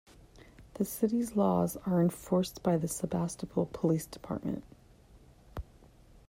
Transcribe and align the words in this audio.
The 0.73 0.83
city's 0.85 1.35
laws 1.35 1.77
are 1.85 2.01
enforced 2.01 2.63
by 2.63 2.75
the 2.75 2.87
Sebastopol 2.87 3.67
Police 3.71 4.07
Department. 4.07 4.63